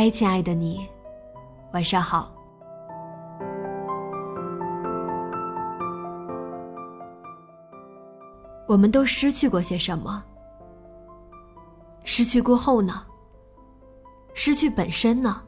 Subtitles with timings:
[0.00, 0.88] 嗨，亲爱的你，
[1.72, 2.32] 晚上好。
[8.68, 10.22] 我们都失去过些什么？
[12.04, 13.04] 失去过后呢？
[14.34, 15.42] 失去本身呢？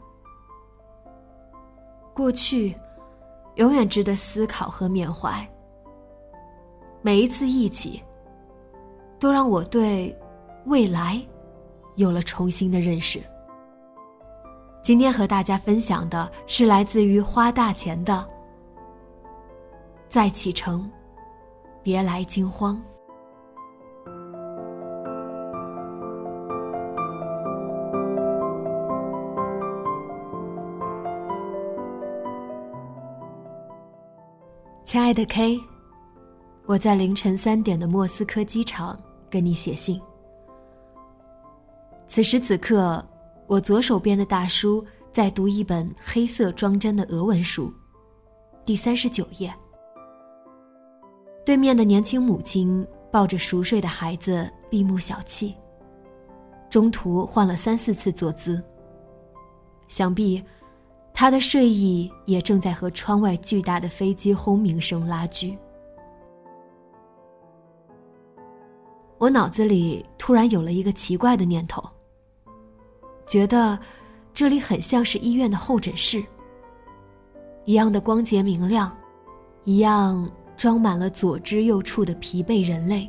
[2.12, 2.74] 过去，
[3.54, 5.48] 永远值得思考和缅怀。
[7.02, 8.02] 每一次忆起，
[9.20, 10.12] 都让我对
[10.66, 11.24] 未来
[11.94, 13.22] 有了重新的认识。
[14.90, 18.12] 今天和大家分享的是来自于花大钱的
[20.08, 20.90] 《再启程，
[21.80, 22.76] 别来惊慌》。
[34.84, 35.56] 亲爱的 K，
[36.66, 38.98] 我在凌晨三点的莫斯科机场
[39.30, 40.02] 跟你写信。
[42.08, 43.00] 此时此刻。
[43.50, 44.80] 我左手边的大叔
[45.10, 47.74] 在读一本黑色装帧的俄文书，
[48.64, 49.52] 第三十九页。
[51.44, 55.52] 对面的年轻母亲抱着熟睡的孩子，闭目小憩。
[56.70, 58.62] 中途换了三四次坐姿。
[59.88, 60.40] 想必，
[61.12, 65.58] 他的睡意也正在和窗外巨大的飞机轰鸣声拉锯。
[69.18, 71.82] 我脑子里突然有了一个奇怪的念头。
[73.30, 73.78] 觉得
[74.34, 76.20] 这里很像是医院的候诊室，
[77.64, 78.90] 一样的光洁明亮，
[79.62, 83.08] 一样装满了左支右绌的疲惫人类，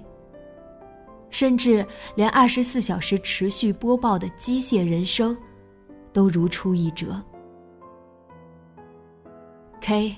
[1.31, 1.83] 甚至
[2.13, 5.35] 连二十四小时持续播报的机械人声
[6.13, 7.19] 都如出一辙。
[9.81, 10.15] K，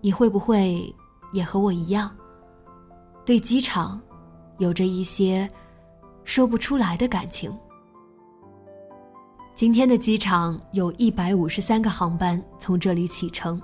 [0.00, 0.92] 你会不会
[1.32, 2.10] 也和我一样，
[3.24, 4.02] 对机场
[4.58, 5.48] 有着一些
[6.24, 7.56] 说不出来的感情？
[9.54, 13.60] 今天的机场有一百五十三个航班从这里启程，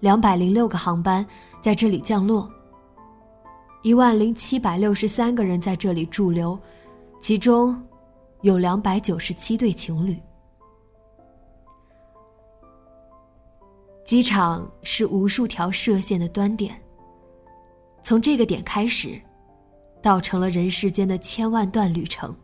[0.00, 1.24] 两百零六个航班
[1.60, 2.50] 在这里降落。
[3.82, 6.58] 一万零七百六十三个人在这里驻留，
[7.20, 7.80] 其中
[8.40, 10.18] 有两百九十七对情侣。
[14.06, 16.74] 机场是无数条射线的端点，
[18.02, 19.20] 从这个点开始，
[20.02, 22.34] 倒成了人世间的千万段旅程。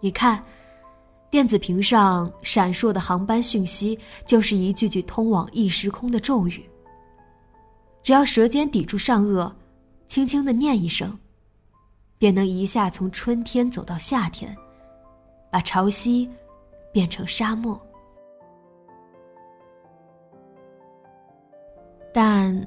[0.00, 0.42] 你看。
[1.28, 6.64] 电子屏上闪烁的航班讯息，就是一句句通往异时空的咒语。
[8.02, 9.52] 只要舌尖抵住上颚，
[10.06, 11.18] 轻轻的念一声，
[12.16, 14.56] 便能一下从春天走到夏天，
[15.50, 16.28] 把潮汐
[16.92, 17.80] 变成沙漠。
[22.14, 22.66] 但，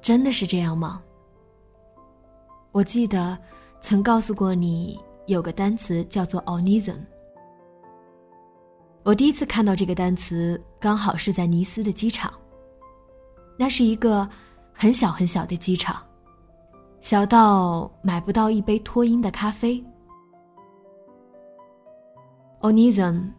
[0.00, 1.02] 真的是这样吗？
[2.72, 3.38] 我记得
[3.82, 6.96] 曾告诉过你，有个单词叫做 “onism”。
[9.02, 12.32] 我第一次看到这个单词，刚好是在尼斯的机场。
[13.56, 14.28] 那是一个
[14.72, 15.96] 很小很小的机场，
[17.00, 19.82] 小到买不到一杯脱音的咖啡。
[22.60, 23.30] Onism，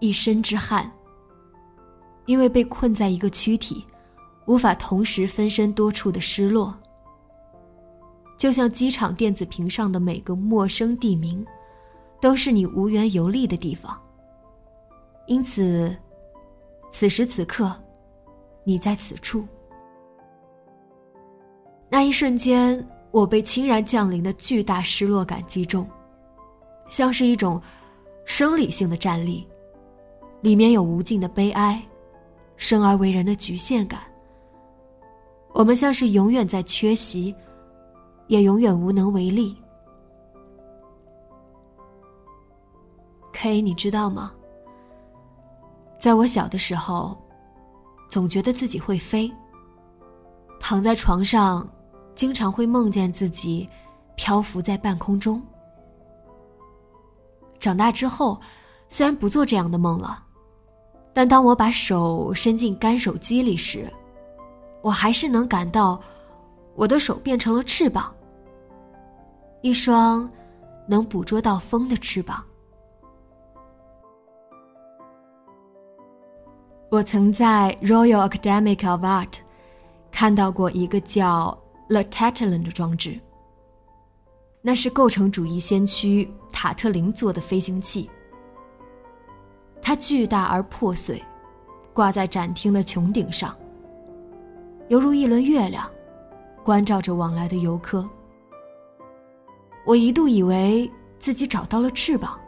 [0.00, 0.90] 一身之汗。
[2.26, 3.84] 因为被困在一个躯体，
[4.46, 6.72] 无法同时分身多处的失落。
[8.38, 11.44] 就像机场电子屏上的每个陌生地名，
[12.20, 14.00] 都是你无缘游历的地方。
[15.32, 15.96] 因此，
[16.90, 17.74] 此时此刻，
[18.64, 19.42] 你在此处。
[21.88, 25.88] 那一瞬间，我被倾然降临的巨大失落感击中，
[26.86, 27.58] 像是一种
[28.26, 29.48] 生理性的战栗，
[30.42, 31.82] 里面有无尽的悲哀、
[32.58, 34.02] 生而为人的局限感。
[35.54, 37.34] 我们像是永远在缺席，
[38.26, 39.56] 也永远无能为力。
[43.32, 44.34] K，你知道吗？
[46.02, 47.16] 在我小的时候，
[48.08, 49.32] 总觉得自己会飞。
[50.58, 51.64] 躺在床上，
[52.16, 53.68] 经常会梦见自己
[54.16, 55.40] 漂浮在半空中。
[57.60, 58.40] 长大之后，
[58.88, 60.20] 虽然不做这样的梦了，
[61.12, 63.88] 但当我把手伸进干手机里时，
[64.80, 66.00] 我还是能感到
[66.74, 68.12] 我的手变成了翅膀，
[69.60, 70.28] 一双
[70.84, 72.44] 能捕捉到风的翅膀。
[76.92, 79.38] 我曾在 Royal Academy of Art
[80.10, 81.58] 看到过一个叫
[81.88, 83.18] letatalan 的装置，
[84.60, 88.10] 那是构成主义先驱塔特林做的飞行器。
[89.80, 91.24] 它巨大而破碎，
[91.94, 93.56] 挂在展厅的穹顶上，
[94.88, 95.90] 犹如一轮月亮，
[96.62, 98.06] 关照着往来的游客。
[99.86, 102.38] 我一度以为自己找到了翅膀，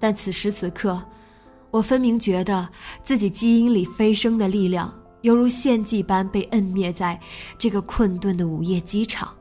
[0.00, 1.00] 但此时此刻。
[1.70, 2.68] 我分明觉得
[3.02, 4.92] 自己基因里飞升的力量，
[5.22, 7.18] 犹如献祭般被摁灭在
[7.58, 9.34] 这个困顿的午夜机场。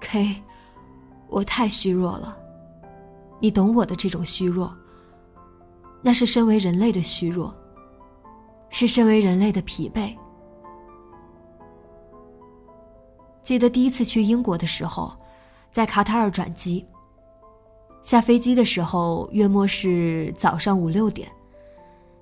[0.00, 0.42] K，
[1.28, 2.36] 我太虚弱了，
[3.40, 4.74] 你懂我的这种虚弱。
[6.00, 7.54] 那是身为人类的虚弱，
[8.70, 10.16] 是身为人类的疲惫。
[13.42, 15.12] 记得第一次去英国的时候，
[15.70, 16.86] 在卡塔尔转机。
[18.02, 21.30] 下飞机的时候，约莫是早上五六点，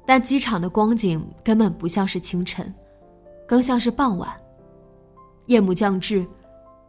[0.06, 2.72] 但机场的光景根本不像是清晨，
[3.46, 4.30] 更像是傍晚。
[5.46, 6.24] 夜幕降至，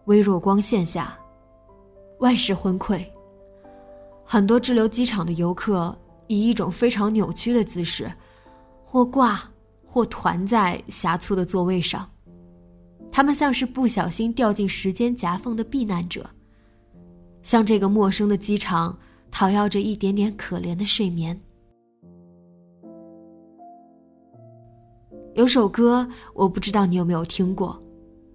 [0.05, 1.17] 微弱光线下，
[2.19, 3.03] 万事昏聩。
[4.23, 5.97] 很多滞留机场的游客
[6.27, 8.11] 以一种非常扭曲的姿势，
[8.85, 9.41] 或挂，
[9.88, 12.07] 或团在狭促的座位上，
[13.11, 16.29] 他们像是不小心掉进时间夹缝的避难者。
[17.43, 18.97] 向这个陌生的机场
[19.29, 21.39] 讨要着一点点可怜的睡眠。
[25.33, 27.81] 有首歌，我不知道你有没有听过，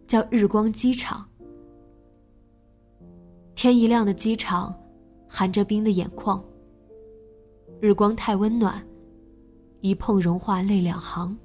[0.06, 1.26] 叫《日光机场》。
[3.54, 4.74] 天一亮的机场，
[5.28, 6.42] 含着冰的眼眶。
[7.80, 8.82] 日光太温暖，
[9.82, 11.36] 一碰融化泪两行。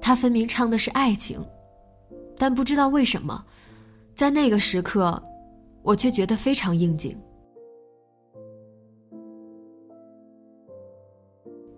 [0.00, 1.38] 他分明唱的是爱情，
[2.38, 3.44] 但不知道为什么，
[4.16, 5.22] 在那个时刻。
[5.82, 7.16] 我却觉得非常应景。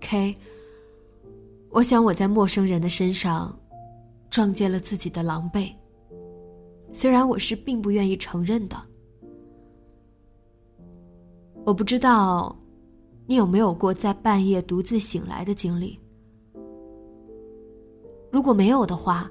[0.01, 0.37] K，
[1.71, 3.59] 我想我在陌生人的身上
[4.29, 5.73] 撞见了自己的狼狈，
[6.93, 8.77] 虽然我是并不愿意承认的。
[11.65, 12.55] 我不知道
[13.25, 15.99] 你有没有过在半夜独自醒来的经历。
[18.31, 19.31] 如果没有的话，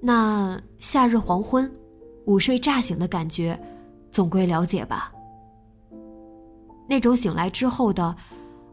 [0.00, 1.70] 那夏日黄昏，
[2.26, 3.58] 午睡乍醒的感觉。
[4.10, 5.12] 总归了解吧。
[6.88, 8.14] 那种醒来之后的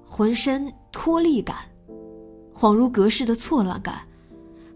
[0.04, 1.58] 浑身脱力感，
[2.54, 4.08] 恍如隔世的错乱感，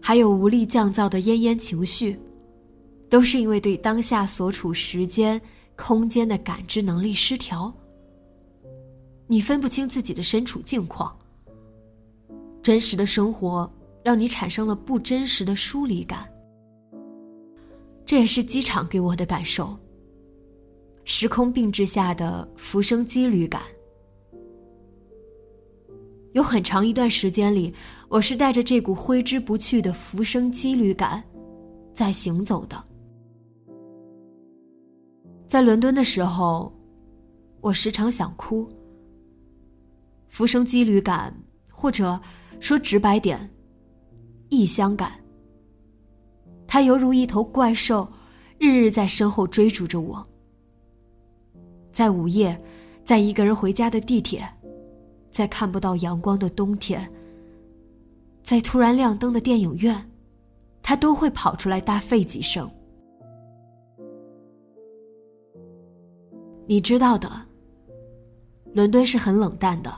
[0.00, 2.18] 还有无力降噪的奄奄情绪，
[3.10, 5.40] 都是因为对当下所处时间、
[5.76, 7.72] 空间的感知能力失调。
[9.26, 11.16] 你分不清自己的身处境况，
[12.62, 13.68] 真实的生活
[14.04, 16.28] 让你产生了不真实的疏离感。
[18.04, 19.76] 这也是机场给我的感受。
[21.04, 23.60] 时空并置下的浮生羁旅感，
[26.32, 27.74] 有很长一段时间里，
[28.08, 31.22] 我是带着这股挥之不去的浮生羁旅感，
[31.92, 32.82] 在行走的。
[35.48, 36.72] 在伦敦的时候，
[37.60, 38.66] 我时常想哭。
[40.28, 41.34] 浮生羁旅感，
[41.70, 42.18] 或者
[42.60, 43.50] 说直白点，
[44.48, 45.12] 异乡感。
[46.66, 48.08] 它犹如一头怪兽，
[48.56, 50.26] 日日在身后追逐着我。
[51.92, 52.58] 在午夜，
[53.04, 54.48] 在一个人回家的地铁，
[55.30, 57.06] 在看不到阳光的冬天，
[58.42, 60.10] 在突然亮灯的电影院，
[60.82, 62.70] 他都会跑出来大吠几声。
[66.66, 67.30] 你知道的，
[68.72, 69.94] 伦敦是很冷淡的，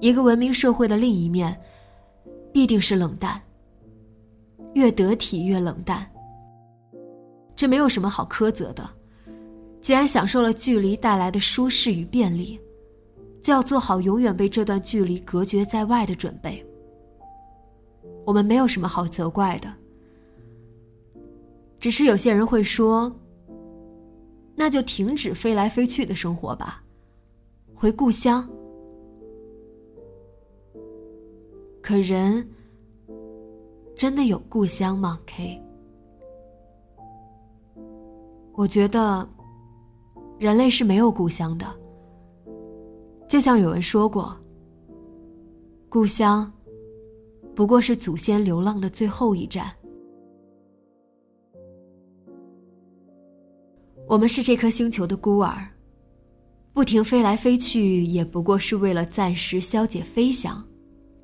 [0.00, 1.58] 一个文明社会的另一面，
[2.52, 3.40] 必定是冷淡。
[4.74, 6.04] 越得体越冷淡，
[7.54, 8.84] 这没有什么好苛责的。
[9.84, 12.58] 既然享受了距离带来的舒适与便利，
[13.42, 16.64] 就要做好永远被这段距离隔绝在外的准备。
[18.24, 19.70] 我们没有什么好责怪的，
[21.78, 23.14] 只是有些人会说
[24.56, 26.82] ：“那就停止飞来飞去的生活吧，
[27.74, 28.48] 回故乡，
[31.82, 32.48] 可人
[33.94, 35.62] 真的有故乡吗？K，
[38.54, 39.28] 我觉得
[40.38, 41.66] 人类是没有故乡的。
[43.28, 44.36] 就像有人说过，
[45.88, 46.52] 故乡
[47.54, 49.72] 不过是祖先流浪的最后一站。
[54.06, 55.66] 我们是这颗星球的孤儿，
[56.72, 60.62] 不停飞来飞去，也不过是为了暂时消解飞翔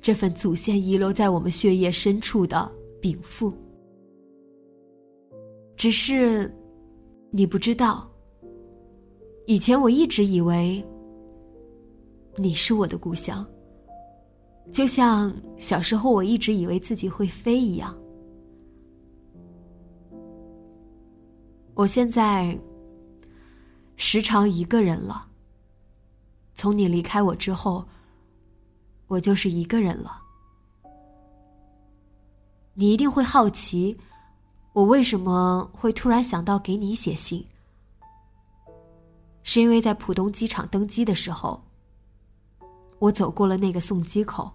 [0.01, 3.53] 这份祖先遗留在我们血液深处的禀赋。
[5.77, 6.51] 只是，
[7.29, 8.10] 你不知道，
[9.45, 10.83] 以前我一直以为
[12.37, 13.45] 你是我的故乡，
[14.71, 17.95] 就像小时候我一直以为自己会飞一样。
[21.73, 22.57] 我现在。
[24.03, 25.27] 时常一个人了。
[26.55, 27.85] 从你离开我之后，
[29.05, 30.19] 我就是一个人了。
[32.73, 33.95] 你一定会好奇，
[34.73, 37.45] 我为什么会突然想到给你写信？
[39.53, 41.61] 是因为在浦东机场登机的时候，
[42.99, 44.49] 我走过了那个送机口。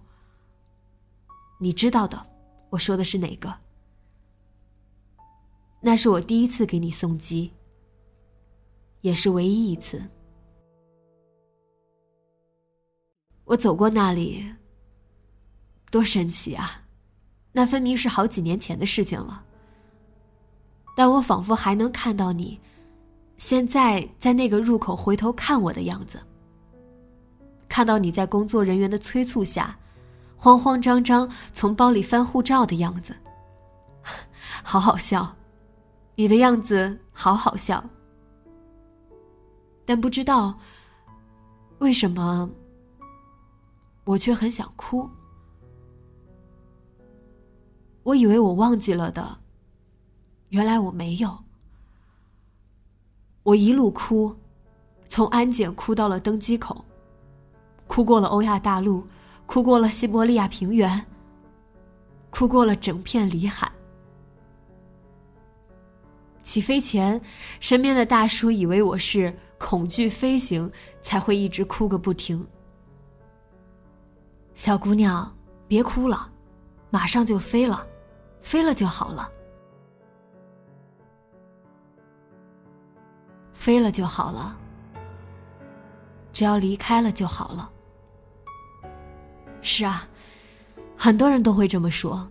[1.60, 2.26] 你知道的，
[2.70, 3.54] 我说的是哪个？
[5.82, 7.52] 那是我第一次给你送机。
[9.02, 10.02] 也是唯一一次，
[13.44, 14.50] 我走过那里，
[15.90, 16.82] 多神奇啊！
[17.52, 19.44] 那分明是好几年前的事情了，
[20.96, 22.58] 但我仿佛还能看到你，
[23.38, 26.19] 现在在那个入口回头看我的样子，
[27.69, 29.78] 看到你在工作人员的催促下，
[30.37, 33.14] 慌慌张张从包里翻护照的样子，
[34.64, 35.37] 好好笑，
[36.14, 37.85] 你的样子好好笑。
[39.85, 40.59] 但不知道
[41.78, 42.50] 为什么，
[44.05, 45.09] 我却很想哭。
[48.02, 49.38] 我以为我忘记了的，
[50.49, 51.45] 原来我没有。
[53.46, 54.34] 我一路哭，
[55.08, 56.84] 从安检哭到了登机口，
[57.86, 59.06] 哭过了欧亚大陆，
[59.46, 61.06] 哭过了西伯利亚平原，
[62.28, 63.70] 哭过了整片里海。
[66.42, 67.20] 起飞前，
[67.60, 69.32] 身边的大叔以为我是。
[69.58, 72.46] 恐惧飞行才会一直哭个不停。
[74.52, 75.34] 小姑娘，
[75.66, 76.30] 别哭了，
[76.90, 77.86] 马上就飞了，
[78.42, 79.30] 飞了就好了，
[83.56, 84.56] 飞了就好了，
[86.32, 87.68] 只要离开了就好了。
[89.60, 90.06] 是啊，
[90.96, 92.28] 很多人都会这么说。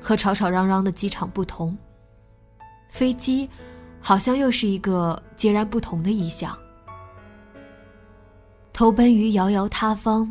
[0.00, 1.78] 和吵吵嚷嚷的机场不同，
[2.88, 3.48] 飞机。
[4.06, 6.54] 好像又是一个截然不同的意象。
[8.70, 10.30] 投奔于遥遥他方，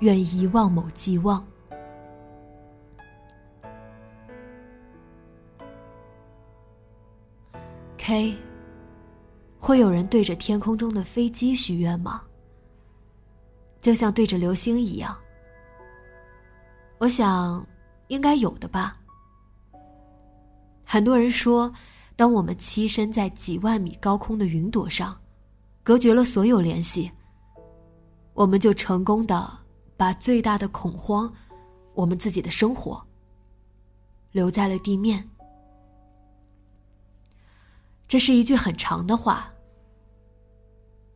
[0.00, 1.42] 愿遗忘某寄望。
[7.96, 8.36] K，
[9.60, 12.22] 会有人对着天空中的飞机许愿吗？
[13.80, 15.16] 就像对着流星一样。
[16.98, 17.64] 我想，
[18.08, 18.98] 应该有的吧。
[20.84, 21.72] 很多人说。
[22.16, 25.18] 当我们栖身在几万米高空的云朵上，
[25.82, 27.10] 隔绝了所有联系，
[28.34, 29.50] 我们就成功的
[29.96, 31.32] 把最大的恐慌，
[31.94, 33.02] 我们自己的生活，
[34.32, 35.26] 留在了地面。
[38.10, 39.48] 这是一句很长的话，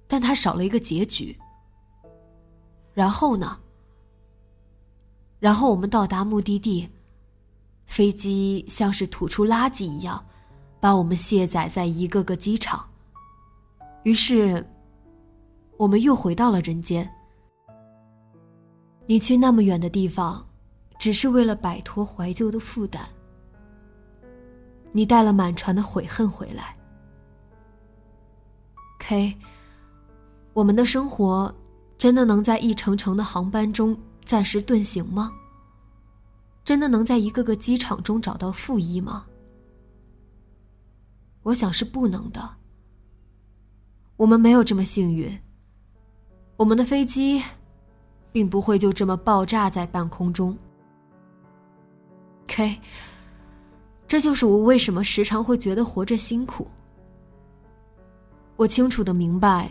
[0.07, 1.37] 但它少了一个结局。
[2.93, 3.59] 然后呢？
[5.41, 6.89] 然后我们到达目的地，
[7.87, 10.25] 飞机像是吐出垃圾一样。
[10.79, 12.89] 把我们卸载在一个个机场，
[14.05, 14.65] 于是，
[15.77, 17.11] 我们又回到了人间。
[19.07, 20.47] 你去那么远的地方，
[20.97, 23.05] 只是为了摆脱怀旧的负担。
[24.93, 26.77] 你带了满船的悔恨回来。
[29.07, 29.37] K，
[30.55, 31.55] 我们的生活
[31.99, 33.95] 真的能在一程程的航班中
[34.25, 35.31] 暂时遁形吗？
[36.65, 39.27] 真的能在一个个机场中找到负一吗？
[41.43, 42.49] 我想是不能的。
[44.17, 45.39] 我们没有这么幸运。
[46.57, 47.43] 我们的飞机，
[48.33, 50.57] 并不会就这么爆炸在半空中。
[52.47, 52.81] K，
[54.09, 56.67] 这就是我为什么时常会觉得活着辛苦。
[58.57, 59.71] 我清楚的明白，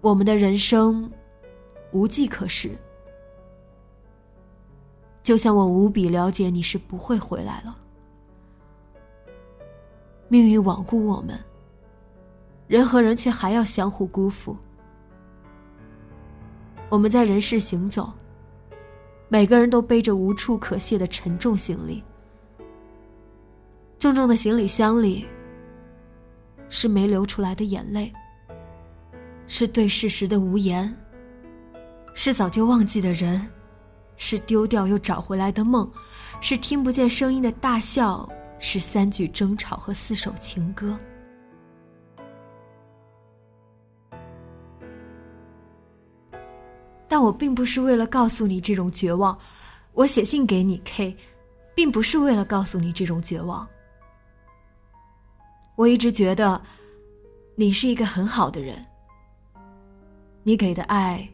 [0.00, 1.10] 我们的人生
[1.92, 2.70] 无计可施。
[5.22, 7.76] 就像我无比了解你是不会回来了。
[10.26, 11.38] 命运罔顾我们，
[12.66, 14.56] 人和人却还要相互辜负。
[16.88, 18.10] 我们在人世行走，
[19.28, 22.02] 每个人都背着无处可卸的沉重行李，
[23.98, 25.26] 重重的行李箱里
[26.70, 28.12] 是没流出来的眼泪，
[29.46, 30.94] 是对事实的无言，
[32.14, 33.46] 是早就忘记的人，
[34.16, 35.90] 是丢掉又找回来的梦，
[36.40, 40.96] 是听不见声音的大笑，是三句争吵和四首情歌。
[47.10, 49.36] 但我并不是为了告诉你这种绝望，
[49.94, 51.16] 我写信给你 K，
[51.74, 53.66] 并不是为了告诉你这种绝望。
[55.78, 56.60] 我一直觉得，
[57.54, 58.84] 你是一个很好的人。
[60.42, 61.26] 你给的爱，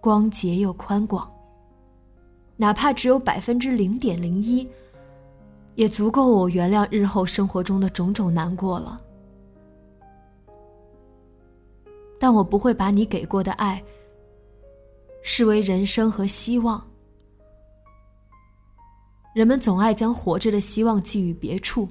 [0.00, 1.32] 光洁又宽广。
[2.56, 4.68] 哪怕只有百分之零点零一，
[5.76, 9.00] 也足够我原谅日后生活中的种种难过了。
[12.18, 13.80] 但我不会把你给过的爱。
[15.22, 16.84] 视为人生和希望，
[19.36, 21.88] 人们总爱将活着的希望寄予别处，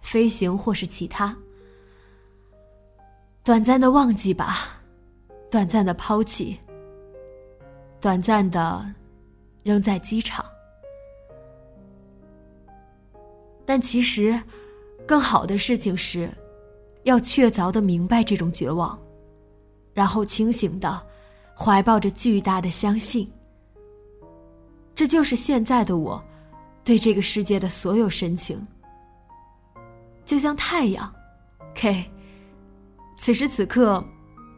[0.00, 1.36] 飞行或是其他。
[3.42, 4.80] 短暂的忘记吧，
[5.50, 6.58] 短暂的抛弃，
[8.00, 8.84] 短暂的
[9.62, 10.44] 扔在机场。
[13.64, 14.40] 但其实，
[15.06, 16.30] 更好的事情是，
[17.04, 18.98] 要确凿的明白这种绝望，
[19.94, 21.06] 然后清醒的。
[21.62, 23.30] 怀抱着巨大的相信，
[24.94, 26.24] 这就是现在的我，
[26.82, 28.66] 对这个世界的所有深情。
[30.30, 31.12] 就像太阳
[31.74, 32.08] ，K。
[33.18, 34.00] 此时此刻，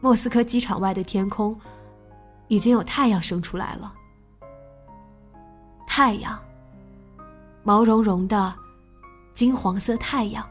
[0.01, 1.59] 莫斯科机场外的天空，
[2.47, 3.91] 已经有太阳升出来了。
[5.87, 6.39] 太阳，
[7.63, 8.53] 毛茸茸的，
[9.33, 10.47] 金黄色太阳，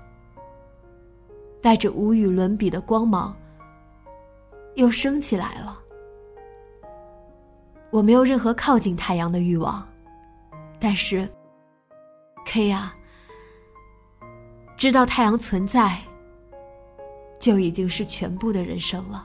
[1.62, 3.32] 带着无与伦比的光芒，
[4.74, 5.78] 又升起来了。
[7.92, 9.86] 我没有任何靠近太阳的欲望，
[10.80, 11.32] 但是
[12.44, 12.92] ，K 呀，
[14.82, 15.96] 知道太阳存在，
[17.38, 19.24] 就已经是全部的人生了。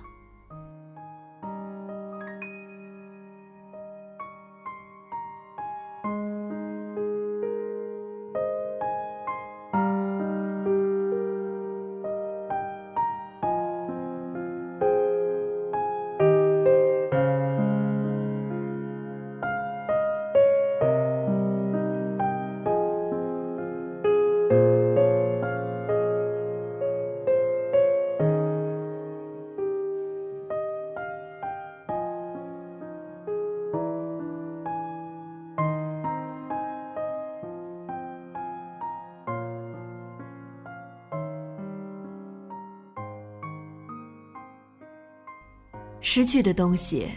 [46.00, 47.10] 失去的东西，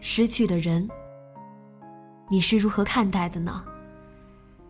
[0.00, 0.88] 失去的人，
[2.28, 3.64] 你是如何看待的呢？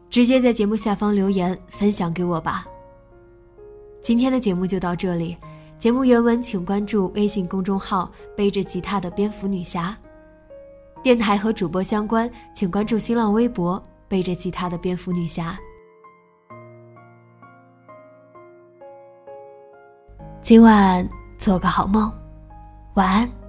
[0.09, 2.67] 直接在节目下方留言分享给我吧。
[4.01, 5.37] 今天的节目就到这里，
[5.79, 9.97] 节目原文请关注微信公众号“背着吉他的蝙蝠女侠”，
[11.03, 15.59] 电台和主播相关，请关注新浪微博“背着吉他的蝙蝠女侠”。
[20.41, 22.11] 今晚做个好梦，
[22.95, 23.46] 晚安。